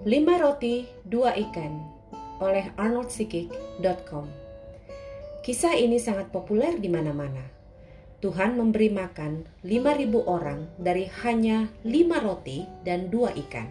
Lima 0.00 0.40
roti, 0.40 0.88
dua 1.04 1.36
ikan 1.36 1.76
oleh 2.40 2.72
arnoldsikik.com 2.80 4.24
Kisah 5.44 5.76
ini 5.76 6.00
sangat 6.00 6.32
populer 6.32 6.80
di 6.80 6.88
mana-mana. 6.88 7.44
Tuhan 8.24 8.56
memberi 8.56 8.88
makan 8.88 9.44
5.000 9.60 10.24
orang 10.24 10.72
dari 10.80 11.04
hanya 11.20 11.68
lima 11.84 12.16
roti 12.16 12.64
dan 12.80 13.12
dua 13.12 13.36
ikan. 13.44 13.68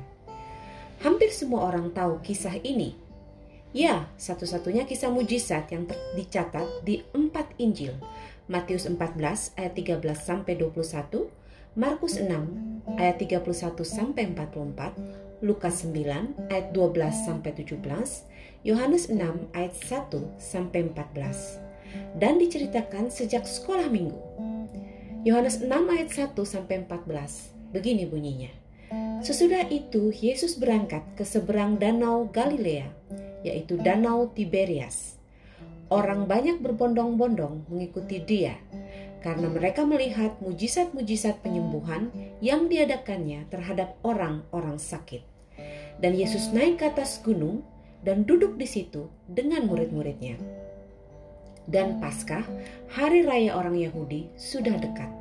Hampir 1.02 1.34
semua 1.34 1.66
orang 1.66 1.98
tahu 1.98 2.22
kisah 2.22 2.62
ini. 2.62 2.94
Ya, 3.74 4.06
satu-satunya 4.22 4.86
kisah 4.86 5.10
mujizat 5.10 5.66
yang 5.74 5.90
dicatat 6.14 6.86
di 6.86 7.02
empat 7.10 7.58
Injil. 7.58 7.98
Matius 8.46 8.86
14 8.86 9.58
ayat 9.58 9.74
13 9.74 9.98
sampai 10.14 10.54
21, 10.62 11.26
Markus 11.74 12.22
6 12.22 13.02
ayat 13.02 13.18
31 13.18 13.82
sampai 13.82 14.30
44, 14.30 15.29
Lukas 15.40 15.88
9 15.88 16.52
ayat 16.52 16.76
12 16.76 17.00
sampai 17.24 17.56
17, 17.56 17.80
Yohanes 18.68 19.08
6 19.08 19.48
ayat 19.56 19.72
1 19.72 20.36
sampai 20.36 20.92
14. 20.92 22.20
Dan 22.20 22.44
diceritakan 22.44 23.08
sejak 23.08 23.48
sekolah 23.48 23.88
minggu. 23.88 24.20
Yohanes 25.24 25.64
6 25.64 25.72
ayat 25.72 26.12
1 26.12 26.36
sampai 26.44 26.84
14. 26.84 27.56
Begini 27.72 28.04
bunyinya. 28.04 28.52
Sesudah 29.24 29.64
itu 29.72 30.12
Yesus 30.12 30.60
berangkat 30.60 31.08
ke 31.16 31.24
seberang 31.24 31.80
danau 31.80 32.28
Galilea, 32.28 32.92
yaitu 33.40 33.80
danau 33.80 34.28
Tiberias. 34.36 35.16
Orang 35.88 36.28
banyak 36.28 36.60
berbondong-bondong 36.60 37.72
mengikuti 37.72 38.20
dia 38.20 38.60
karena 39.24 39.48
mereka 39.52 39.84
melihat 39.88 40.36
mujizat-mujizat 40.44 41.44
penyembuhan 41.44 42.12
yang 42.40 42.72
diadakannya 42.72 43.48
terhadap 43.52 44.00
orang-orang 44.04 44.80
sakit. 44.80 45.29
Dan 46.00 46.16
Yesus 46.16 46.56
naik 46.56 46.80
ke 46.80 46.88
atas 46.88 47.20
gunung 47.20 47.64
dan 48.08 48.24
duduk 48.24 48.56
di 48.56 48.64
situ 48.64 49.12
dengan 49.28 49.68
murid-muridnya. 49.68 50.40
Dan 51.70 52.02
Paskah, 52.02 52.48
hari 52.90 53.22
raya 53.22 53.54
orang 53.54 53.78
Yahudi, 53.78 54.32
sudah 54.40 54.74
dekat. 54.80 55.12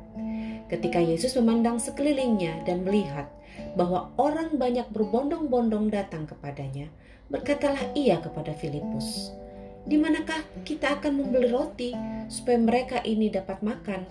Ketika 0.71 0.97
Yesus 0.97 1.37
memandang 1.37 1.77
sekelilingnya 1.77 2.65
dan 2.65 2.81
melihat 2.85 3.29
bahwa 3.77 4.09
orang 4.17 4.57
banyak 4.57 4.87
berbondong-bondong 4.89 5.93
datang 5.93 6.25
kepadanya, 6.25 6.89
berkatalah 7.29 7.93
ia 7.93 8.17
kepada 8.17 8.55
Filipus, 8.57 9.29
di 9.85 9.97
manakah 9.97 10.41
kita 10.65 10.97
akan 10.97 11.21
membeli 11.21 11.49
roti 11.49 11.91
supaya 12.29 12.57
mereka 12.61 12.97
ini 13.05 13.29
dapat 13.29 13.61
makan? 13.61 14.05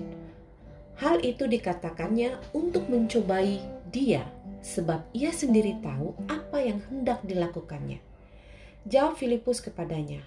Hal 0.98 1.22
itu 1.22 1.46
dikatakannya 1.46 2.54
untuk 2.54 2.90
mencobai 2.90 3.62
dia, 3.94 4.26
sebab 4.60 5.06
ia 5.14 5.30
sendiri 5.30 5.78
tahu 5.82 6.14
apa 6.26 6.62
yang 6.62 6.82
hendak 6.90 7.22
dilakukannya. 7.26 8.02
Jawab 8.88 9.20
Filipus 9.20 9.60
kepadanya, 9.60 10.24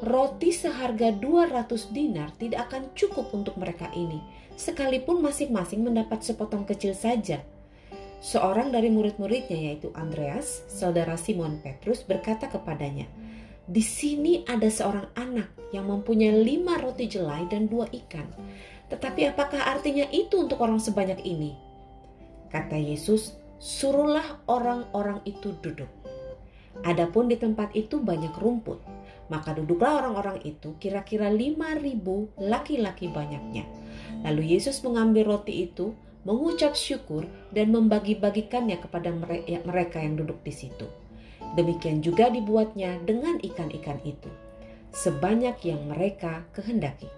roti 0.00 0.54
seharga 0.54 1.12
200 1.12 1.92
dinar 1.92 2.32
tidak 2.40 2.70
akan 2.72 2.94
cukup 2.96 3.28
untuk 3.36 3.58
mereka 3.60 3.90
ini, 3.92 4.22
sekalipun 4.56 5.20
masing-masing 5.20 5.84
mendapat 5.84 6.24
sepotong 6.24 6.64
kecil 6.64 6.96
saja. 6.96 7.44
Seorang 8.18 8.74
dari 8.74 8.90
murid-muridnya 8.90 9.54
yaitu 9.54 9.94
Andreas, 9.94 10.66
saudara 10.66 11.14
Simon 11.14 11.62
Petrus 11.62 12.02
berkata 12.02 12.50
kepadanya, 12.50 13.06
di 13.68 13.84
sini 13.84 14.48
ada 14.48 14.72
seorang 14.72 15.12
anak 15.12 15.52
yang 15.76 15.92
mempunyai 15.92 16.40
lima 16.40 16.80
roti 16.80 17.04
jelai 17.04 17.44
dan 17.52 17.68
dua 17.68 17.84
ikan. 17.92 18.24
Tetapi 18.88 19.28
apakah 19.28 19.68
artinya 19.68 20.08
itu 20.08 20.40
untuk 20.40 20.64
orang 20.64 20.80
sebanyak 20.80 21.20
ini? 21.28 21.52
Kata 22.48 22.80
Yesus, 22.80 23.36
suruhlah 23.58 24.42
orang-orang 24.46 25.22
itu 25.26 25.54
duduk. 25.62 25.90
Adapun 26.86 27.26
di 27.26 27.34
tempat 27.34 27.74
itu 27.74 27.98
banyak 27.98 28.34
rumput, 28.38 28.78
maka 29.30 29.54
duduklah 29.54 30.02
orang-orang 30.02 30.38
itu 30.46 30.78
kira-kira 30.78 31.30
lima 31.30 31.74
ribu 31.74 32.30
laki-laki 32.38 33.10
banyaknya. 33.10 33.66
Lalu 34.22 34.58
Yesus 34.58 34.82
mengambil 34.86 35.26
roti 35.26 35.66
itu, 35.70 35.94
mengucap 36.22 36.78
syukur 36.78 37.26
dan 37.50 37.74
membagi-bagikannya 37.74 38.78
kepada 38.78 39.10
mereka 39.66 39.98
yang 39.98 40.18
duduk 40.18 40.38
di 40.46 40.54
situ 40.54 40.86
Demikian 41.56 42.04
juga 42.04 42.28
dibuatnya 42.28 43.00
dengan 43.08 43.40
ikan-ikan 43.40 43.96
itu, 44.04 44.28
sebanyak 44.92 45.56
yang 45.64 45.88
mereka 45.88 46.44
kehendaki. 46.52 47.08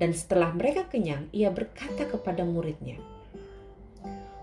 Dan 0.00 0.16
setelah 0.16 0.56
mereka 0.56 0.88
kenyang, 0.88 1.28
ia 1.28 1.52
berkata 1.52 2.08
kepada 2.08 2.40
muridnya, 2.48 2.96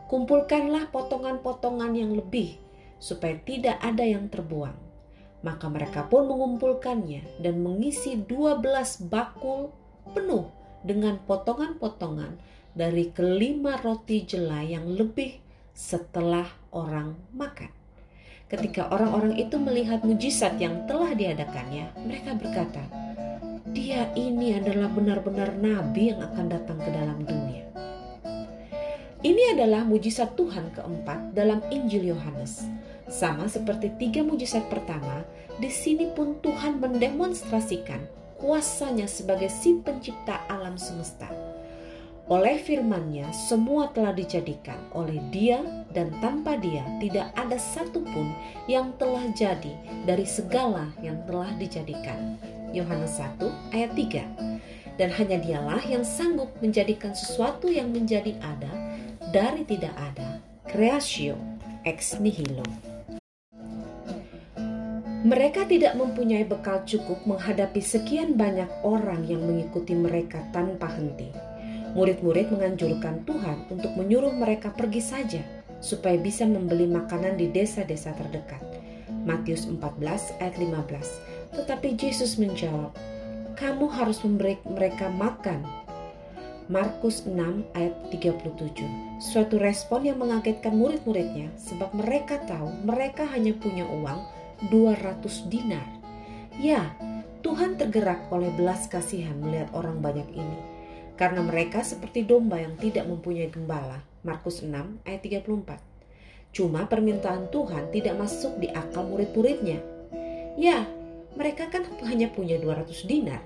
Kumpulkanlah 0.07 0.87
potongan-potongan 0.91 1.91
yang 1.91 2.15
lebih, 2.15 2.55
supaya 2.97 3.35
tidak 3.43 3.75
ada 3.83 4.07
yang 4.07 4.31
terbuang. 4.31 4.75
Maka 5.45 5.69
mereka 5.69 6.07
pun 6.07 6.25
mengumpulkannya 6.31 7.43
dan 7.43 7.61
mengisi 7.61 8.17
dua 8.17 8.57
belas 8.57 8.97
bakul 9.03 9.69
penuh 10.15 10.49
dengan 10.81 11.21
potongan-potongan 11.27 12.39
dari 12.73 13.13
kelima 13.13 13.77
roti 13.83 14.25
jelai 14.25 14.73
yang 14.73 14.97
lebih 14.97 15.37
setelah 15.77 16.47
orang 16.73 17.13
makan. 17.37 17.69
Ketika 18.47 18.87
orang-orang 18.89 19.35
itu 19.37 19.59
melihat 19.59 20.01
mujizat 20.07 20.55
yang 20.57 20.87
telah 20.87 21.11
diadakannya, 21.13 21.91
mereka 22.01 22.31
berkata, 22.33 22.83
"Dia 23.75 24.09
ini 24.15 24.55
adalah 24.55 24.87
benar-benar 24.87 25.53
nabi 25.59 26.15
yang 26.15 26.23
akan 26.23 26.45
datang 26.47 26.79
ke 26.79 26.89
dalam 26.89 27.21
dunia." 27.27 27.46
Ini 29.25 29.57
adalah 29.57 29.81
mujizat 29.81 30.37
Tuhan 30.37 30.73
keempat 30.77 31.33
dalam 31.33 31.65
Injil 31.73 32.13
Yohanes. 32.13 32.65
Sama 33.09 33.49
seperti 33.49 33.89
tiga 33.97 34.21
mujizat 34.21 34.69
pertama, 34.69 35.25
di 35.57 35.73
sini 35.73 36.13
pun 36.13 36.37
Tuhan 36.43 36.77
mendemonstrasikan 36.77 38.05
kuasanya 38.37 39.09
sebagai 39.09 39.49
si 39.49 39.81
pencipta 39.81 40.45
alam 40.45 40.77
semesta 40.77 41.25
oleh 42.27 42.59
firman-Nya 42.59 43.31
semua 43.31 43.87
telah 43.95 44.11
dijadikan 44.11 44.75
oleh 44.91 45.15
Dia 45.31 45.63
dan 45.95 46.11
tanpa 46.19 46.59
Dia 46.59 46.83
tidak 46.99 47.31
ada 47.39 47.55
satupun 47.55 48.35
yang 48.67 48.91
telah 48.99 49.23
jadi 49.31 49.71
dari 50.03 50.27
segala 50.27 50.91
yang 50.99 51.15
telah 51.23 51.47
dijadikan. 51.55 52.35
Yohanes 52.75 53.15
1 53.15 53.39
ayat 53.71 53.95
3. 53.95 54.99
Dan 54.99 55.07
hanya 55.15 55.39
dialah 55.39 55.79
yang 55.87 56.03
sanggup 56.03 56.51
menjadikan 56.59 57.15
sesuatu 57.15 57.71
yang 57.71 57.95
menjadi 57.95 58.35
ada 58.43 58.75
dari 59.31 59.67
tidak 59.67 59.95
ada. 59.95 60.39
Creatio 60.67 61.39
ex 61.87 62.19
nihilo. 62.19 62.63
Mereka 65.27 65.67
tidak 65.67 65.99
mempunyai 65.99 66.47
bekal 66.47 66.83
cukup 66.87 67.23
menghadapi 67.27 67.83
sekian 67.83 68.39
banyak 68.39 68.69
orang 68.83 69.27
yang 69.27 69.43
mengikuti 69.43 69.91
mereka 69.91 70.39
tanpa 70.55 70.87
henti 70.87 71.27
Murid-murid 71.97 72.53
menganjurkan 72.53 73.25
Tuhan 73.25 73.65
untuk 73.73 73.97
menyuruh 73.97 74.29
mereka 74.29 74.69
pergi 74.69 75.01
saja 75.01 75.41
supaya 75.81 76.13
bisa 76.21 76.45
membeli 76.45 76.85
makanan 76.85 77.41
di 77.41 77.49
desa-desa 77.49 78.13
terdekat. 78.13 78.61
Matius 79.25 79.65
14 79.65 80.35
ayat 80.37 80.55
15. 80.61 81.57
Tetapi 81.57 81.97
Yesus 81.97 82.37
menjawab, 82.37 82.93
"Kamu 83.57 83.89
harus 83.89 84.21
memberi 84.21 84.61
mereka 84.69 85.09
makan." 85.09 85.86
Markus 86.67 87.23
6 87.23 87.63
ayat 87.79 87.95
37. 88.11 89.23
Suatu 89.23 89.55
respon 89.55 90.03
yang 90.03 90.19
mengagetkan 90.19 90.75
murid-muridnya 90.75 91.55
sebab 91.55 91.95
mereka 91.95 92.43
tahu 92.43 92.83
mereka 92.83 93.23
hanya 93.31 93.55
punya 93.55 93.87
uang 93.87 94.19
200 94.67 95.47
dinar. 95.47 95.87
Ya, 96.59 96.91
Tuhan 97.39 97.79
tergerak 97.79 98.27
oleh 98.35 98.51
belas 98.51 98.91
kasihan 98.91 99.39
melihat 99.39 99.71
orang 99.71 100.03
banyak 100.03 100.27
ini 100.35 100.59
karena 101.15 101.39
mereka 101.39 101.87
seperti 101.87 102.27
domba 102.27 102.59
yang 102.59 102.75
tidak 102.75 103.07
mempunyai 103.07 103.47
gembala. 103.47 104.03
Markus 104.27 104.59
6 104.59 105.07
ayat 105.07 105.23
34. 105.23 106.51
Cuma 106.51 106.83
permintaan 106.83 107.47
Tuhan 107.47 107.95
tidak 107.95 108.19
masuk 108.19 108.59
di 108.59 108.67
akal 108.75 109.07
murid-muridnya. 109.07 109.79
Ya, 110.59 110.83
mereka 111.39 111.71
kan 111.71 111.87
hanya 112.03 112.27
punya 112.27 112.59
200 112.59 113.07
dinar. 113.07 113.39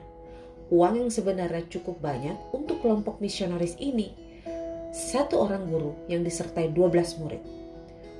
Uang 0.71 1.03
yang 1.03 1.11
sebenarnya 1.11 1.67
cukup 1.67 1.99
banyak 1.99 2.39
untuk 2.55 2.79
kelompok 2.79 3.19
misionaris 3.19 3.75
ini. 3.75 4.15
Satu 4.95 5.43
orang 5.43 5.67
guru 5.67 5.91
yang 6.07 6.23
disertai 6.23 6.71
12 6.71 7.19
murid. 7.19 7.43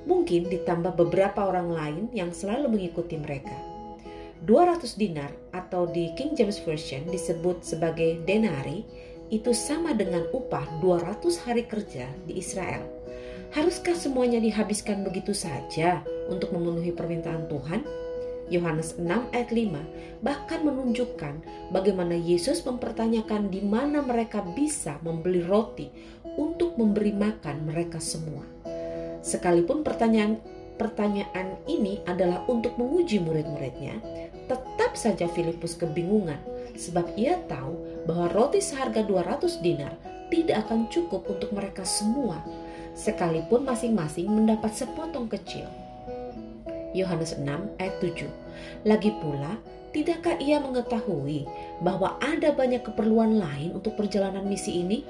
Mungkin 0.04 0.52
ditambah 0.52 1.00
beberapa 1.00 1.48
orang 1.48 1.72
lain 1.72 2.04
yang 2.12 2.36
selalu 2.36 2.76
mengikuti 2.76 3.16
mereka. 3.16 3.56
200 4.44 4.84
dinar 5.00 5.32
atau 5.56 5.88
di 5.88 6.12
King 6.20 6.36
James 6.36 6.60
Version 6.60 7.08
disebut 7.08 7.64
sebagai 7.64 8.20
denari 8.28 8.84
itu 9.32 9.56
sama 9.56 9.96
dengan 9.96 10.28
upah 10.36 10.68
200 10.84 11.24
hari 11.48 11.64
kerja 11.64 12.04
di 12.28 12.36
Israel. 12.36 12.84
Haruskah 13.56 13.96
semuanya 13.96 14.44
dihabiskan 14.44 15.08
begitu 15.08 15.32
saja 15.32 16.04
untuk 16.28 16.52
memenuhi 16.52 16.92
permintaan 16.92 17.48
Tuhan? 17.48 17.84
Yohanes 18.52 19.00
6 19.00 19.08
ayat 19.32 19.50
5 19.50 20.22
bahkan 20.22 20.60
menunjukkan 20.62 21.40
bagaimana 21.72 22.14
Yesus 22.14 22.62
mempertanyakan 22.68 23.48
di 23.48 23.64
mana 23.64 24.04
mereka 24.04 24.44
bisa 24.44 25.00
membeli 25.02 25.42
roti 25.42 25.88
untuk 26.36 26.76
memberi 26.76 27.16
makan 27.16 27.72
mereka 27.72 27.98
semua. 28.04 28.44
Sekalipun 29.24 29.82
pertanyaan 29.82 30.38
pertanyaan 30.76 31.62
ini 31.70 32.04
adalah 32.10 32.44
untuk 32.52 32.76
menguji 32.76 33.22
murid-muridnya, 33.24 34.02
tetap 34.52 34.98
saja 35.00 35.30
Filipus 35.32 35.80
kebingungan 35.80 36.42
sebab 36.76 37.16
ia 37.16 37.40
tahu 37.48 38.04
bahwa 38.10 38.28
roti 38.34 38.60
seharga 38.60 39.06
200 39.06 39.62
dinar 39.62 39.94
tidak 40.32 40.68
akan 40.68 40.88
cukup 40.90 41.28
untuk 41.28 41.52
mereka 41.54 41.84
semua, 41.84 42.42
sekalipun 42.98 43.68
masing-masing 43.68 44.32
mendapat 44.32 44.72
sepotong 44.74 45.28
kecil. 45.28 45.68
Yohanes 46.92 47.36
6 47.40 47.48
ayat 47.80 47.96
7 48.04 48.28
Lagi 48.84 49.12
pula, 49.20 49.58
tidakkah 49.96 50.40
ia 50.40 50.60
mengetahui 50.60 51.48
bahwa 51.84 52.20
ada 52.20 52.52
banyak 52.52 52.84
keperluan 52.84 53.40
lain 53.40 53.76
untuk 53.76 53.96
perjalanan 53.96 54.44
misi 54.48 54.84
ini? 54.84 55.04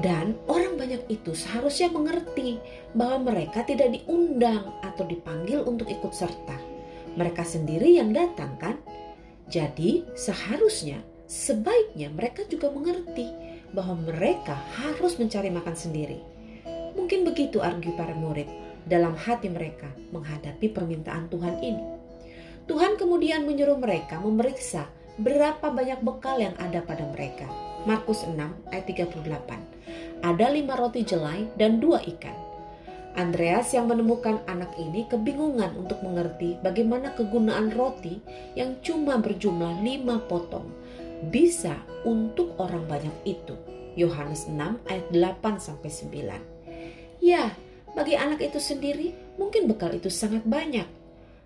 Dan 0.00 0.40
orang 0.48 0.80
banyak 0.80 1.04
itu 1.12 1.36
seharusnya 1.36 1.92
mengerti 1.92 2.56
bahwa 2.96 3.28
mereka 3.28 3.60
tidak 3.60 3.92
diundang 3.92 4.72
atau 4.80 5.04
dipanggil 5.04 5.60
untuk 5.68 5.84
ikut 5.92 6.16
serta. 6.16 6.56
Mereka 7.12 7.44
sendiri 7.44 8.00
yang 8.00 8.08
datang 8.16 8.56
kan? 8.56 8.80
Jadi 9.52 10.08
seharusnya 10.16 11.04
sebaiknya 11.28 12.08
mereka 12.08 12.40
juga 12.48 12.72
mengerti 12.72 13.28
bahwa 13.76 14.00
mereka 14.00 14.56
harus 14.80 15.20
mencari 15.20 15.52
makan 15.52 15.76
sendiri. 15.76 16.24
Mungkin 16.96 17.28
begitu 17.28 17.60
argu 17.60 17.92
para 17.92 18.16
murid 18.16 18.48
dalam 18.86 19.14
hati 19.14 19.48
mereka 19.48 19.90
menghadapi 20.10 20.70
permintaan 20.70 21.30
Tuhan 21.30 21.58
ini. 21.62 21.84
Tuhan 22.70 22.94
kemudian 22.96 23.42
menyuruh 23.42 23.78
mereka 23.78 24.22
memeriksa 24.22 24.86
berapa 25.18 25.68
banyak 25.68 26.00
bekal 26.00 26.38
yang 26.38 26.54
ada 26.56 26.80
pada 26.80 27.04
mereka. 27.10 27.46
Markus 27.82 28.22
6 28.24 28.38
ayat 28.70 28.86
38. 28.86 30.22
Ada 30.22 30.46
lima 30.54 30.78
roti 30.78 31.02
jelai 31.02 31.50
dan 31.58 31.82
dua 31.82 31.98
ikan. 32.06 32.34
Andreas 33.12 33.76
yang 33.76 33.92
menemukan 33.92 34.40
anak 34.48 34.72
ini 34.80 35.04
kebingungan 35.04 35.76
untuk 35.76 36.00
mengerti 36.00 36.56
bagaimana 36.64 37.12
kegunaan 37.12 37.68
roti 37.74 38.22
yang 38.56 38.80
cuma 38.80 39.20
berjumlah 39.20 39.84
lima 39.84 40.22
potong 40.30 40.64
bisa 41.28 41.76
untuk 42.08 42.56
orang 42.56 42.88
banyak 42.88 43.12
itu. 43.28 43.54
Yohanes 43.92 44.48
6 44.48 44.56
ayat 44.88 45.06
8 45.12 45.60
sampai 45.60 45.90
9. 45.92 47.20
Ya, 47.20 47.52
bagi 48.02 48.18
anak 48.18 48.42
itu 48.42 48.58
sendiri 48.58 49.14
mungkin 49.38 49.70
bekal 49.70 49.94
itu 49.94 50.10
sangat 50.10 50.42
banyak. 50.42 50.90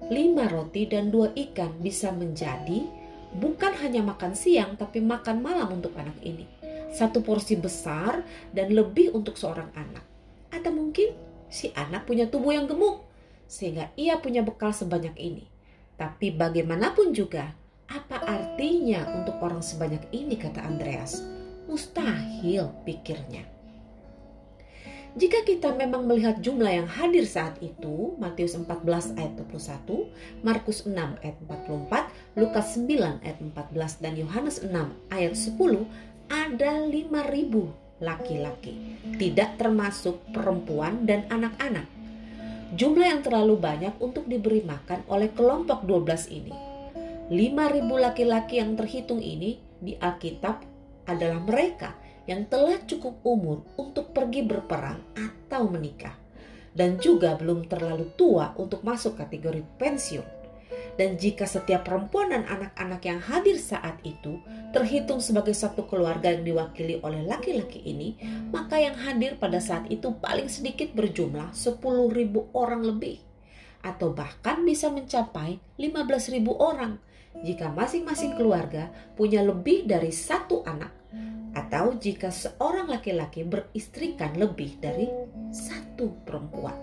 Lima 0.09 0.49
roti 0.49 0.89
dan 0.89 1.13
dua 1.13 1.29
ikan 1.37 1.69
bisa 1.85 2.09
menjadi 2.17 2.81
bukan 3.37 3.77
hanya 3.85 4.01
makan 4.01 4.33
siang 4.33 4.73
tapi 4.81 5.05
makan 5.05 5.45
malam 5.45 5.77
untuk 5.77 5.93
anak 6.01 6.17
ini. 6.25 6.49
Satu 6.97 7.21
porsi 7.21 7.61
besar 7.61 8.25
dan 8.57 8.73
lebih 8.73 9.13
untuk 9.13 9.37
seorang 9.37 9.69
anak. 9.77 10.01
Atau 10.49 10.73
mungkin 10.73 11.13
si 11.53 11.77
anak 11.77 12.09
punya 12.09 12.25
tubuh 12.25 12.57
yang 12.57 12.65
gemuk 12.65 13.05
sehingga 13.45 13.93
ia 13.93 14.17
punya 14.17 14.41
bekal 14.41 14.73
sebanyak 14.73 15.13
ini. 15.21 15.45
Tapi 16.01 16.33
bagaimanapun 16.33 17.13
juga, 17.13 17.53
apa 17.85 18.17
artinya 18.25 19.05
untuk 19.13 19.37
orang 19.45 19.61
sebanyak 19.61 20.09
ini 20.09 20.41
kata 20.41 20.65
Andreas? 20.65 21.21
Mustahil 21.69 22.73
pikirnya. 22.89 23.56
Jika 25.17 25.49
kita 25.49 25.73
memang 25.73 26.05
melihat 26.05 26.45
jumlah 26.45 26.69
yang 26.69 26.85
hadir 26.85 27.25
saat 27.25 27.57
itu, 27.65 28.13
Matius 28.21 28.53
14 28.53 29.17
ayat 29.17 29.33
21, 29.49 30.13
Markus 30.45 30.85
6 30.85 30.93
ayat 31.25 31.37
44, 31.41 32.37
Lukas 32.37 32.77
9 32.77 33.25
ayat 33.25 33.41
14, 33.41 34.05
dan 34.05 34.13
Yohanes 34.13 34.61
6 34.61 34.77
ayat 35.09 35.33
10, 35.33 35.57
ada 36.29 36.73
5000 36.85 37.09
laki-laki, 38.05 39.01
tidak 39.17 39.57
termasuk 39.57 40.21
perempuan 40.37 41.09
dan 41.09 41.25
anak-anak. 41.33 41.89
Jumlah 42.77 43.09
yang 43.17 43.25
terlalu 43.25 43.57
banyak 43.57 43.97
untuk 43.97 44.29
diberi 44.29 44.61
makan 44.69 45.01
oleh 45.09 45.33
kelompok 45.33 45.81
12 45.89 46.29
ini. 46.29 46.53
5000 47.33 47.89
laki-laki 47.89 48.61
yang 48.61 48.77
terhitung 48.77 49.25
ini 49.25 49.65
di 49.81 49.97
Alkitab 49.97 50.61
adalah 51.09 51.41
mereka 51.41 51.97
yang 52.27 52.47
telah 52.51 52.79
cukup 52.85 53.23
umur 53.23 53.63
untuk 53.79 54.11
pergi 54.11 54.43
berperang 54.43 55.03
atau 55.15 55.71
menikah, 55.71 56.15
dan 56.75 56.99
juga 56.99 57.39
belum 57.39 57.71
terlalu 57.71 58.13
tua 58.19 58.53
untuk 58.59 58.83
masuk 58.83 59.19
kategori 59.19 59.63
pensiun. 59.79 60.37
Dan 60.97 61.21
jika 61.21 61.45
setiap 61.45 61.85
perempuan 61.85 62.33
dan 62.33 62.49
anak-anak 62.49 63.03
yang 63.05 63.21
hadir 63.21 63.61
saat 63.61 64.01
itu 64.01 64.41
terhitung 64.73 65.21
sebagai 65.21 65.53
satu 65.53 65.85
keluarga 65.85 66.33
yang 66.33 66.43
diwakili 66.43 67.05
oleh 67.05 67.21
laki-laki 67.21 67.85
ini, 67.85 68.17
maka 68.49 68.81
yang 68.81 68.97
hadir 68.97 69.37
pada 69.37 69.61
saat 69.61 69.85
itu 69.93 70.17
paling 70.17 70.49
sedikit 70.49 70.97
berjumlah 70.97 71.53
10.000 71.53 71.85
orang 72.57 72.81
lebih 72.81 73.21
atau 73.85 74.11
bahkan 74.17 74.65
bisa 74.65 74.89
mencapai 74.89 75.61
15.000 75.77 76.43
orang 76.57 76.99
jika 77.45 77.69
masing-masing 77.69 78.33
keluarga 78.35 78.89
punya 79.15 79.45
lebih 79.45 79.85
dari 79.85 80.09
satu 80.09 80.65
anak 80.65 80.96
atau 81.57 81.97
jika 81.97 82.29
seorang 82.29 82.93
laki-laki 82.93 83.43
beristrikan 83.49 84.37
lebih 84.37 84.77
dari 84.77 85.09
satu 85.49 86.13
perempuan. 86.29 86.77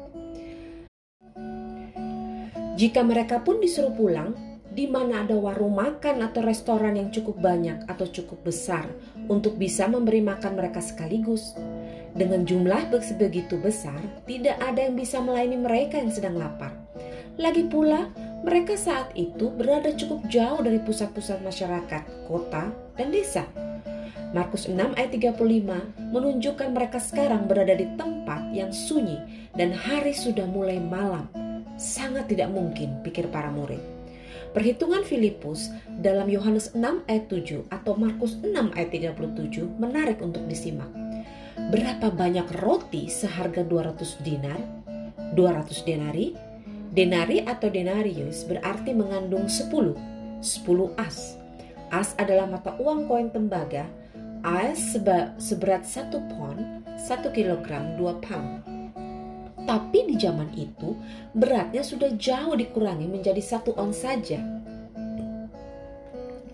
Jika 2.74 3.06
mereka 3.06 3.46
pun 3.46 3.62
disuruh 3.62 3.94
pulang, 3.94 4.34
di 4.74 4.90
mana 4.90 5.22
ada 5.22 5.38
warung 5.38 5.78
makan 5.78 6.25
atau 6.25 6.42
restoran 6.42 6.98
yang 6.98 7.14
cukup 7.14 7.38
banyak 7.38 7.86
atau 7.86 8.10
cukup 8.10 8.50
besar 8.50 8.90
untuk 9.30 9.62
bisa 9.62 9.86
memberi 9.86 10.25
makan 10.25 10.58
mereka 10.58 10.81
sekaligus. 10.81 11.54
Dengan 12.18 12.42
jumlah 12.42 12.90
begitu 13.22 13.62
besar, 13.62 14.02
tidak 14.25 14.58
ada 14.58 14.90
yang 14.90 14.98
bisa 14.98 15.22
melayani 15.22 15.62
mereka 15.62 16.02
yang 16.02 16.10
sedang 16.10 16.42
lapar. 16.42 16.74
Lagi 17.38 17.66
pula, 17.70 18.10
mereka 18.42 18.74
saat 18.74 19.14
itu 19.14 19.54
berada 19.54 19.94
cukup 19.94 20.25
jauh 20.30 20.62
dari 20.62 20.81
pusat-pusat 20.81 21.46
masyarakat, 21.46 22.30
kota, 22.30 22.70
dan 22.98 23.10
desa 23.10 23.46
Markus 24.34 24.66
6 24.66 24.98
ayat 24.98 25.14
35 25.14 26.10
menunjukkan 26.10 26.74
mereka 26.74 26.98
sekarang 26.98 27.46
berada 27.46 27.78
di 27.78 27.86
tempat 27.94 28.50
yang 28.50 28.74
sunyi 28.74 29.22
dan 29.54 29.70
hari 29.70 30.10
sudah 30.10 30.50
mulai 30.50 30.82
malam. 30.82 31.30
Sangat 31.78 32.34
tidak 32.34 32.50
mungkin, 32.50 32.98
pikir 33.06 33.30
para 33.30 33.54
murid. 33.54 33.78
Perhitungan 34.58 35.06
Filipus 35.06 35.70
dalam 36.02 36.26
Yohanes 36.34 36.74
6 36.74 37.06
ayat 37.06 37.30
7 37.30 37.70
atau 37.70 37.94
Markus 37.94 38.42
6 38.42 38.74
ayat 38.74 38.90
37 38.90 39.70
menarik 39.78 40.18
untuk 40.18 40.50
disimak. 40.50 40.90
Berapa 41.70 42.10
banyak 42.10 42.50
roti 42.66 43.14
seharga 43.14 43.62
200 43.62 44.18
dinar? 44.26 44.58
200 45.38 45.86
denari? 45.86 46.34
Denari 46.90 47.46
atau 47.46 47.70
denarius 47.70 48.50
berarti 48.50 48.98
mengandung 48.98 49.46
10, 49.46 49.94
10 50.42 50.42
as. 50.98 51.38
As 51.94 52.18
adalah 52.18 52.50
mata 52.50 52.74
uang 52.82 53.06
koin 53.06 53.30
tembaga 53.30 53.86
Ais 54.44 55.00
seberat 55.40 55.88
satu 55.88 56.20
pon, 56.28 56.84
satu 57.00 57.32
kilogram, 57.32 57.96
dua 57.96 58.20
pound. 58.20 58.60
Tapi 59.64 60.12
di 60.12 60.20
zaman 60.20 60.52
itu 60.60 61.00
beratnya 61.32 61.80
sudah 61.80 62.12
jauh 62.20 62.52
dikurangi 62.52 63.08
menjadi 63.08 63.40
satu 63.40 63.72
on 63.80 63.96
saja. 63.96 64.44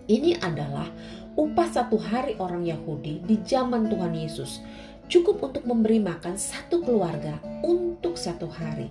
Ini 0.06 0.38
adalah 0.38 0.86
upah 1.34 1.66
satu 1.66 1.98
hari 1.98 2.38
orang 2.38 2.62
Yahudi 2.62 3.26
di 3.26 3.42
zaman 3.42 3.90
Tuhan 3.90 4.14
Yesus. 4.14 4.62
Cukup 5.10 5.42
untuk 5.42 5.66
memberi 5.66 5.98
makan 5.98 6.38
satu 6.38 6.86
keluarga 6.86 7.42
untuk 7.66 8.14
satu 8.14 8.46
hari. 8.46 8.86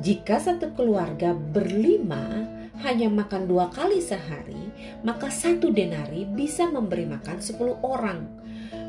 Jika 0.00 0.40
satu 0.40 0.72
keluarga 0.72 1.36
berlima, 1.36 2.48
hanya 2.80 3.12
makan 3.12 3.44
dua 3.44 3.68
kali 3.68 4.00
sehari, 4.00 4.72
maka 5.04 5.28
satu 5.28 5.68
denari 5.68 6.24
bisa 6.24 6.64
memberi 6.68 7.04
makan 7.04 7.36
10 7.36 7.76
orang. 7.84 8.24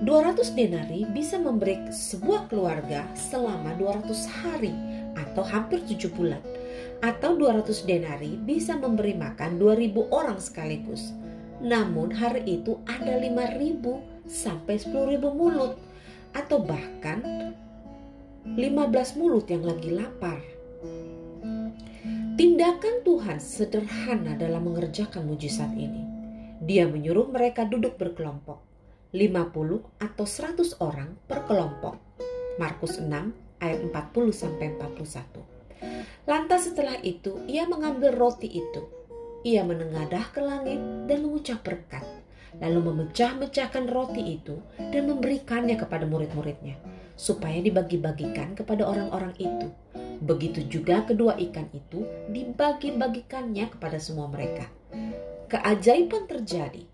200 0.02 0.58
denari 0.58 1.06
bisa 1.14 1.38
memberi 1.38 1.78
sebuah 1.94 2.50
keluarga 2.50 3.06
selama 3.14 3.78
200 3.78 4.10
hari 4.42 4.74
atau 5.14 5.44
hampir 5.46 5.84
7 5.86 6.10
bulan. 6.10 6.42
Atau 7.06 7.38
200 7.38 7.86
denari 7.86 8.40
bisa 8.42 8.78
memberi 8.78 9.14
makan 9.14 9.62
2000 9.62 10.10
orang 10.10 10.40
sekaligus. 10.42 11.14
Namun 11.62 12.10
hari 12.10 12.42
itu 12.62 12.82
ada 12.90 13.22
5000 13.22 14.26
sampai 14.26 14.82
10000 14.82 15.22
mulut 15.30 15.78
atau 16.34 16.64
bahkan 16.64 17.22
15 18.48 19.20
mulut 19.22 19.46
yang 19.46 19.62
lagi 19.62 19.94
lapar. 19.94 20.51
Tindakan 22.32 23.04
Tuhan 23.04 23.44
sederhana 23.44 24.40
dalam 24.40 24.72
mengerjakan 24.72 25.28
mujizat 25.28 25.68
ini. 25.76 26.08
Dia 26.64 26.88
menyuruh 26.88 27.28
mereka 27.28 27.68
duduk 27.68 28.00
berkelompok, 28.00 28.64
50 29.12 30.00
atau 30.00 30.24
100 30.24 30.80
orang 30.80 31.20
per 31.28 31.44
kelompok. 31.44 32.00
Markus 32.56 33.04
6 33.04 33.12
ayat 33.60 33.84
40 33.84 34.32
sampai 34.32 34.72
41. 34.80 35.44
Lantas 36.24 36.72
setelah 36.72 36.96
itu 37.04 37.36
ia 37.52 37.68
mengambil 37.68 38.16
roti 38.16 38.48
itu. 38.48 38.88
Ia 39.44 39.68
menengadah 39.68 40.32
ke 40.32 40.40
langit 40.40 40.80
dan 41.12 41.28
mengucap 41.28 41.60
berkat, 41.68 42.08
lalu 42.64 42.80
memecah-mecahkan 42.96 43.92
roti 43.92 44.40
itu 44.40 44.56
dan 44.80 45.04
memberikannya 45.04 45.76
kepada 45.76 46.08
murid-muridnya 46.08 46.80
supaya 47.20 47.60
dibagi-bagikan 47.60 48.56
kepada 48.56 48.88
orang-orang 48.88 49.36
itu 49.36 49.68
Begitu 50.22 50.70
juga 50.70 51.02
kedua 51.02 51.34
ikan 51.50 51.66
itu 51.74 52.06
dibagi-bagikannya 52.30 53.74
kepada 53.74 53.98
semua 53.98 54.30
mereka. 54.30 54.70
Keajaiban 55.50 56.30
terjadi 56.30 56.86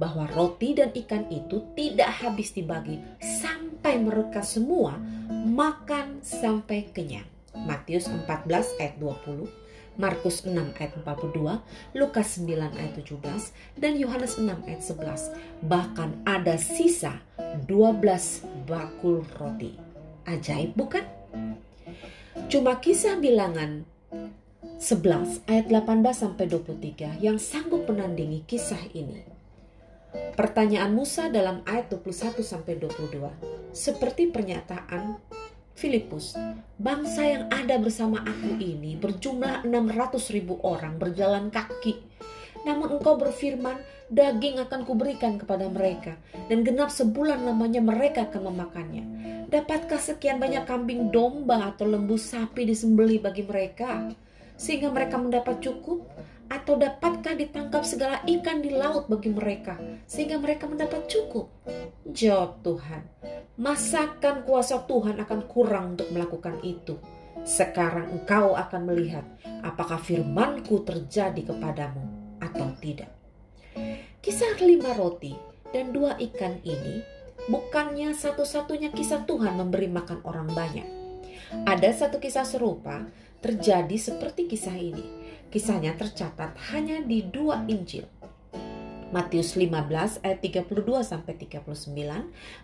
bahwa 0.00 0.24
roti 0.32 0.72
dan 0.72 0.90
ikan 0.96 1.28
itu 1.28 1.60
tidak 1.76 2.08
habis 2.24 2.56
dibagi 2.56 2.96
sampai 3.20 4.00
mereka 4.00 4.40
semua 4.40 4.96
makan 5.44 6.24
sampai 6.24 6.88
kenyang. 6.90 7.28
Matius 7.52 8.08
14 8.08 8.80
ayat 8.80 8.96
20, 8.96 9.44
Markus 10.00 10.48
6 10.48 10.56
ayat 10.80 10.92
42, 11.04 11.60
Lukas 11.92 12.40
9 12.40 12.78
ayat 12.80 12.92
17, 12.96 13.52
dan 13.76 13.92
Yohanes 14.00 14.40
6 14.40 14.48
ayat 14.64 14.80
11. 14.80 15.68
Bahkan 15.68 16.24
ada 16.24 16.56
sisa 16.56 17.20
12 17.68 18.48
bakul 18.64 19.20
roti. 19.36 19.76
Ajaib 20.24 20.72
bukan? 20.72 21.04
Cuma 22.30 22.78
kisah 22.78 23.18
bilangan 23.18 23.82
11 24.78 25.50
ayat 25.50 25.66
18 25.66 26.14
sampai 26.14 26.46
23 26.46 27.18
yang 27.18 27.42
sanggup 27.42 27.90
menandingi 27.90 28.46
kisah 28.46 28.78
ini. 28.94 29.26
Pertanyaan 30.38 30.94
Musa 30.94 31.26
dalam 31.26 31.66
ayat 31.66 31.90
21 31.90 32.38
sampai 32.46 32.78
22 32.78 33.74
seperti 33.74 34.30
pernyataan 34.30 35.18
Filipus, 35.74 36.38
bangsa 36.78 37.26
yang 37.26 37.44
ada 37.50 37.80
bersama 37.82 38.22
aku 38.22 38.62
ini 38.62 38.94
berjumlah 38.94 39.66
600 39.66 40.34
ribu 40.34 40.62
orang 40.62 41.02
berjalan 41.02 41.50
kaki. 41.50 41.98
Namun 42.64 43.00
engkau 43.00 43.16
berfirman, 43.16 43.80
daging 44.10 44.58
akan 44.60 44.82
kuberikan 44.82 45.38
kepada 45.38 45.70
mereka, 45.70 46.18
dan 46.50 46.66
genap 46.66 46.90
sebulan 46.90 47.46
lamanya 47.46 47.80
mereka 47.80 48.26
akan 48.26 48.50
memakannya. 48.52 49.04
Dapatkah 49.48 49.98
sekian 49.98 50.42
banyak 50.42 50.66
kambing 50.66 51.14
domba 51.14 51.74
atau 51.74 51.86
lembu 51.86 52.18
sapi 52.18 52.66
disembeli 52.66 53.22
bagi 53.22 53.46
mereka, 53.46 54.10
sehingga 54.58 54.90
mereka 54.90 55.16
mendapat 55.16 55.62
cukup? 55.62 56.04
Atau 56.50 56.74
dapatkah 56.74 57.38
ditangkap 57.38 57.86
segala 57.86 58.18
ikan 58.26 58.58
di 58.58 58.74
laut 58.74 59.06
bagi 59.06 59.30
mereka, 59.30 59.78
sehingga 60.10 60.34
mereka 60.42 60.66
mendapat 60.66 61.06
cukup? 61.06 61.46
Jawab 62.10 62.58
Tuhan, 62.66 63.06
masakan 63.54 64.42
kuasa 64.42 64.82
Tuhan 64.82 65.22
akan 65.22 65.40
kurang 65.46 65.94
untuk 65.94 66.10
melakukan 66.10 66.58
itu. 66.66 66.98
Sekarang 67.46 68.10
engkau 68.10 68.58
akan 68.58 68.82
melihat 68.84 69.22
apakah 69.62 69.96
firmanku 69.96 70.82
terjadi 70.82 71.54
kepadamu 71.54 72.09
atau 72.50 72.74
tidak. 72.82 73.10
Kisah 74.20 74.58
lima 74.60 74.92
roti 74.98 75.32
dan 75.70 75.94
dua 75.94 76.18
ikan 76.18 76.58
ini 76.66 77.00
bukannya 77.46 78.12
satu-satunya 78.12 78.90
kisah 78.90 79.24
Tuhan 79.24 79.56
memberi 79.56 79.88
makan 79.88 80.26
orang 80.26 80.50
banyak. 80.50 80.88
Ada 81.66 81.94
satu 81.94 82.18
kisah 82.18 82.44
serupa 82.44 83.06
terjadi 83.40 83.96
seperti 83.96 84.50
kisah 84.50 84.76
ini. 84.76 85.06
Kisahnya 85.50 85.98
tercatat 85.98 86.54
hanya 86.70 87.02
di 87.02 87.26
dua 87.26 87.66
Injil, 87.66 88.06
Matius 89.10 89.58
15 89.58 90.22
ayat 90.22 90.38
32 90.38 91.02
sampai 91.02 91.34
39, 91.34 91.90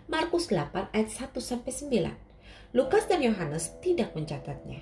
Markus 0.07 0.47
8 0.47 0.95
ayat 0.95 1.09
1 1.11 1.35
sampai 1.43 1.71
9. 1.75 2.71
Lukas 2.71 3.03
dan 3.11 3.19
Yohanes 3.19 3.75
tidak 3.83 4.15
mencatatnya. 4.15 4.79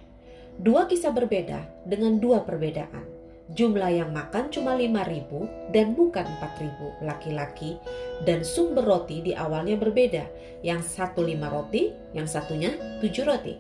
Dua 0.62 0.86
kisah 0.86 1.10
berbeda 1.10 1.66
dengan 1.90 2.22
dua 2.22 2.46
perbedaan. 2.46 3.15
Jumlah 3.46 3.94
yang 3.94 4.10
makan 4.10 4.50
cuma 4.50 4.74
5000 4.74 5.70
dan 5.70 5.94
bukan 5.94 6.26
4000 6.42 7.06
laki-laki 7.06 7.78
dan 8.26 8.42
sumber 8.42 8.82
roti 8.82 9.22
di 9.22 9.38
awalnya 9.38 9.78
berbeda. 9.78 10.26
Yang 10.66 10.98
satu 10.98 11.22
lima 11.22 11.54
roti, 11.54 11.94
yang 12.18 12.26
satunya 12.26 12.74
tujuh 13.06 13.22
roti. 13.22 13.54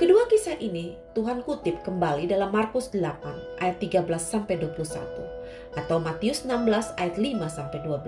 Kedua 0.00 0.28
kisah 0.28 0.56
ini 0.60 0.96
Tuhan 1.12 1.44
kutip 1.44 1.84
kembali 1.84 2.28
dalam 2.28 2.52
Markus 2.52 2.92
8 2.92 3.60
ayat 3.60 3.76
13 3.80 4.04
sampai 4.16 4.60
21 4.60 4.80
atau 5.76 5.96
Matius 6.00 6.44
16 6.48 6.96
ayat 6.96 7.16
5 7.16 7.48
sampai 7.52 7.78
12. 7.84 8.00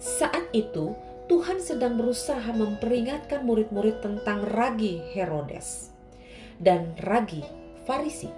Saat 0.00 0.48
itu 0.56 0.96
Tuhan 1.28 1.60
sedang 1.60 2.00
berusaha 2.00 2.48
memperingatkan 2.52 3.44
murid-murid 3.44 4.00
tentang 4.00 4.48
ragi 4.48 5.00
Herodes 5.12 5.92
dan 6.60 6.92
ragi 7.00 7.44
Farisi. 7.84 8.28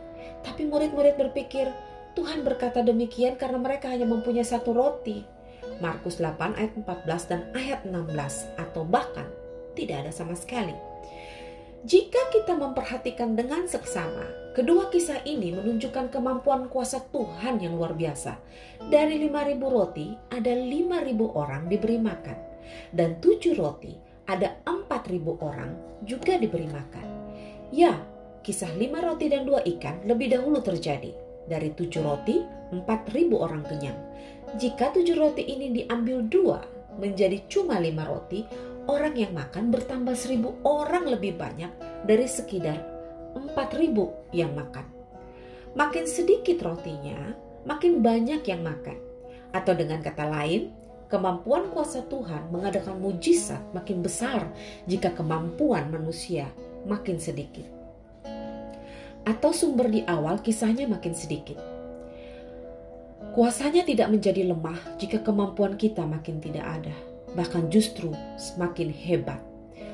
Tapi 0.43 0.67
murid-murid 0.67 1.15
berpikir, 1.17 1.71
Tuhan 2.13 2.45
berkata 2.45 2.85
demikian 2.85 3.41
karena 3.41 3.57
mereka 3.57 3.89
hanya 3.89 4.05
mempunyai 4.05 4.45
satu 4.45 4.77
roti. 4.77 5.25
Markus 5.81 6.21
8 6.21 6.59
ayat 6.59 6.73
14 6.77 7.31
dan 7.31 7.41
ayat 7.57 7.81
16 7.89 8.13
atau 8.61 8.83
bahkan 8.85 9.27
tidak 9.73 10.07
ada 10.07 10.13
sama 10.13 10.37
sekali. 10.37 10.75
Jika 11.83 12.31
kita 12.31 12.55
memperhatikan 12.55 13.35
dengan 13.35 13.67
seksama, 13.67 14.55
kedua 14.55 14.87
kisah 14.95 15.27
ini 15.27 15.51
menunjukkan 15.51 16.15
kemampuan 16.15 16.71
kuasa 16.71 17.03
Tuhan 17.11 17.59
yang 17.59 17.75
luar 17.75 17.99
biasa. 17.99 18.39
Dari 18.87 19.19
5.000 19.27 19.59
roti, 19.59 20.15
ada 20.31 20.55
5.000 20.55 21.27
orang 21.35 21.67
diberi 21.67 21.99
makan. 21.99 22.39
Dan 22.95 23.19
7 23.19 23.59
roti, 23.59 23.99
ada 24.31 24.63
4.000 24.63 25.27
orang 25.43 25.75
juga 26.07 26.39
diberi 26.39 26.71
makan. 26.71 27.07
Ya, 27.75 27.99
kisah 28.43 28.75
5 28.75 28.91
roti 28.99 29.27
dan 29.31 29.47
2 29.47 29.65
ikan 29.79 30.03
lebih 30.05 30.35
dahulu 30.35 30.59
terjadi. 30.61 31.15
Dari 31.43 31.75
7 31.75 32.03
roti, 32.03 32.43
4.000 32.75 33.35
orang 33.35 33.63
kenyang. 33.67 33.99
Jika 34.59 34.93
7 34.95 35.17
roti 35.17 35.43
ini 35.49 35.73
diambil 35.73 36.27
dua 36.29 36.61
menjadi 37.01 37.41
cuma 37.49 37.81
5 37.81 37.89
roti, 38.05 38.45
orang 38.91 39.15
yang 39.15 39.33
makan 39.33 39.71
bertambah 39.71 40.15
seribu 40.19 40.59
orang 40.67 41.07
lebih 41.07 41.39
banyak 41.39 41.71
dari 42.07 42.27
sekitar 42.27 42.79
empat 43.33 43.79
ribu 43.79 44.13
yang 44.35 44.53
makan. 44.53 44.85
Makin 45.73 46.05
sedikit 46.05 46.61
rotinya, 46.61 47.33
makin 47.65 48.05
banyak 48.05 48.45
yang 48.45 48.61
makan. 48.61 48.99
Atau 49.57 49.73
dengan 49.73 50.05
kata 50.05 50.29
lain, 50.29 50.73
kemampuan 51.09 51.73
kuasa 51.73 52.05
Tuhan 52.09 52.53
mengadakan 52.53 53.01
mujizat 53.01 53.61
makin 53.73 54.05
besar 54.05 54.49
jika 54.85 55.13
kemampuan 55.17 55.89
manusia 55.89 56.49
makin 56.85 57.17
sedikit. 57.17 57.82
Atau 59.23 59.55
sumber 59.55 59.89
di 59.89 60.03
awal 60.05 60.43
kisahnya 60.43 60.91
makin 60.91 61.15
sedikit. 61.15 61.59
Kuasanya 63.33 63.87
tidak 63.87 64.13
menjadi 64.13 64.45
lemah 64.51 64.99
jika 65.01 65.23
kemampuan 65.23 65.79
kita 65.79 66.05
makin 66.05 66.43
tidak 66.43 66.67
ada 66.67 67.13
bahkan 67.33 67.69
justru 67.73 68.13
semakin 68.37 68.93
hebat. 68.93 69.41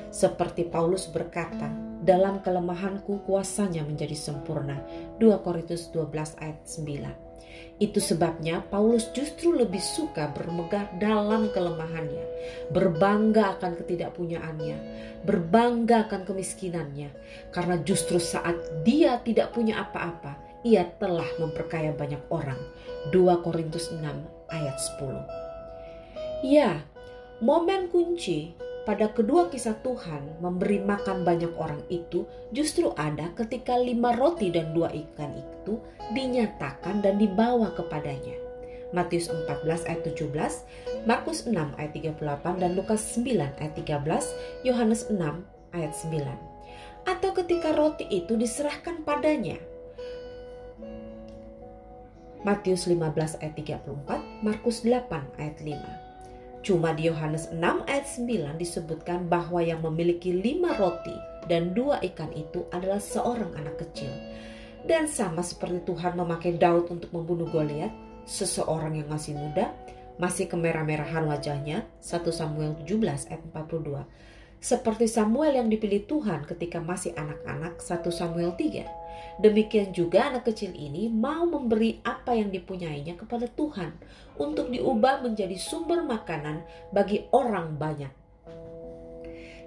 Seperti 0.09 0.65
Paulus 0.67 1.07
berkata, 1.07 1.69
dalam 2.01 2.41
kelemahanku 2.41 3.21
kuasanya 3.27 3.85
menjadi 3.85 4.17
sempurna. 4.17 4.81
2 5.21 5.45
Korintus 5.45 5.93
12 5.93 6.39
ayat 6.41 6.59
9. 6.65 7.28
Itu 7.79 8.03
sebabnya 8.03 8.59
Paulus 8.67 9.07
justru 9.15 9.55
lebih 9.55 9.79
suka 9.79 10.27
bermegah 10.35 10.91
dalam 10.99 11.47
kelemahannya, 11.55 12.25
berbangga 12.75 13.55
akan 13.55 13.79
ketidakpunyaannya, 13.79 14.77
berbangga 15.23 16.11
akan 16.11 16.27
kemiskinannya, 16.27 17.09
karena 17.55 17.79
justru 17.87 18.19
saat 18.19 18.59
dia 18.83 19.23
tidak 19.23 19.55
punya 19.55 19.79
apa-apa, 19.79 20.35
ia 20.67 20.83
telah 20.99 21.27
memperkaya 21.39 21.95
banyak 21.95 22.19
orang. 22.27 22.59
2 23.15 23.43
Korintus 23.47 23.95
6 23.95 24.03
ayat 24.51 24.75
10. 24.99 25.23
Ya, 26.43 26.83
Momen 27.39 27.87
kunci 27.87 28.51
pada 28.87 29.11
kedua 29.11 29.51
kisah 29.51 29.75
Tuhan 29.83 30.39
memberi 30.39 30.79
makan 30.79 31.27
banyak 31.27 31.53
orang 31.59 31.83
itu 31.91 32.23
justru 32.55 32.91
ada 32.95 33.31
ketika 33.35 33.75
lima 33.75 34.15
roti 34.15 34.49
dan 34.49 34.71
dua 34.71 34.89
ikan 34.89 35.35
itu 35.35 35.79
dinyatakan 36.15 37.03
dan 37.03 37.19
dibawa 37.19 37.75
kepadanya. 37.75 38.39
Matius 38.89 39.29
14 39.29 39.85
ayat 39.85 40.01
17, 40.01 41.05
Markus 41.05 41.45
6 41.45 41.53
ayat 41.77 41.93
38 41.93 42.57
dan 42.57 42.73
Lukas 42.73 43.13
9 43.13 43.61
ayat 43.61 43.73
13, 43.77 44.65
Yohanes 44.65 45.05
6 45.13 45.45
ayat 45.77 45.93
9. 45.93 47.05
Atau 47.05 47.31
ketika 47.37 47.77
roti 47.77 48.09
itu 48.09 48.33
diserahkan 48.33 49.05
padanya. 49.05 49.61
Matius 52.41 52.89
15 52.89 53.37
ayat 53.45 53.53
34, 53.53 54.41
Markus 54.41 54.81
8 54.81 55.37
ayat 55.37 55.57
5. 55.61 56.08
Cuma 56.69 56.93
di 56.93 57.09
Yohanes 57.09 57.49
6 57.49 57.89
ayat 57.89 58.05
9 58.05 58.61
disebutkan 58.61 59.25
bahwa 59.25 59.57
yang 59.57 59.81
memiliki 59.81 60.29
lima 60.29 60.77
roti 60.77 61.17
dan 61.49 61.73
dua 61.73 61.97
ikan 62.13 62.29
itu 62.29 62.69
adalah 62.69 63.01
seorang 63.01 63.57
anak 63.57 63.81
kecil. 63.81 64.13
Dan 64.85 65.09
sama 65.09 65.41
seperti 65.41 65.81
Tuhan 65.89 66.13
memakai 66.13 66.61
Daud 66.61 66.93
untuk 66.93 67.09
membunuh 67.09 67.49
Goliat, 67.49 67.89
seseorang 68.29 69.01
yang 69.01 69.09
masih 69.09 69.33
muda, 69.33 69.73
masih 70.21 70.45
kemerah-merahan 70.45 71.25
wajahnya, 71.25 71.89
1 72.05 72.29
Samuel 72.29 72.77
17 72.85 73.33
ayat 73.33 73.41
42. 73.49 74.05
Seperti 74.59 75.07
Samuel 75.07 75.55
yang 75.55 75.71
dipilih 75.71 76.03
Tuhan 76.03 76.43
ketika 76.43 76.83
masih 76.83 77.15
anak-anak, 77.15 77.79
1 77.79 78.11
Samuel 78.11 78.55
3 78.59 78.99
Demikian 79.39 79.95
juga 79.95 80.27
anak 80.27 80.51
kecil 80.51 80.75
ini 80.75 81.07
mau 81.07 81.47
memberi 81.47 82.03
apa 82.03 82.35
yang 82.35 82.51
dipunyainya 82.51 83.15
kepada 83.15 83.47
Tuhan 83.47 83.95
untuk 84.35 84.67
diubah 84.67 85.23
menjadi 85.23 85.55
sumber 85.55 86.03
makanan 86.03 86.63
bagi 86.91 87.23
orang 87.31 87.79
banyak. 87.79 88.11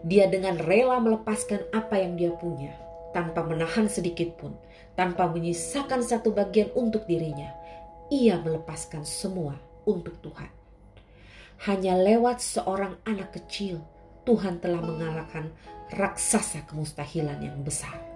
Dia 0.04 0.28
dengan 0.28 0.61
rela 0.61 1.00
melepaskan 1.00 1.72
apa 1.72 1.96
yang 1.96 2.20
dia 2.20 2.37
punya 2.37 2.76
tanpa 3.16 3.40
menahan 3.49 3.88
sedikit 3.88 4.37
pun, 4.37 4.52
tanpa 4.92 5.25
menyisakan 5.32 6.04
satu 6.04 6.37
bagian 6.37 6.68
untuk 6.76 7.08
dirinya. 7.08 7.49
Ia 8.12 8.44
melepaskan 8.44 9.08
semua 9.08 9.56
untuk 9.88 10.20
Tuhan. 10.20 10.52
Hanya 11.64 11.96
lewat 11.96 12.44
seorang 12.44 12.99
anak 13.08 13.40
kecil, 13.40 13.80
Tuhan 14.23 14.62
telah 14.62 14.79
mengalahkan 14.79 15.50
raksasa 15.91 16.62
kemustahilan 16.71 17.43
yang 17.43 17.59
besar. 17.67 18.12